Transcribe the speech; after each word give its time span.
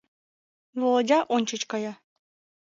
Володя 0.79 1.19
ончыч 1.35 1.61
кая. 1.71 1.93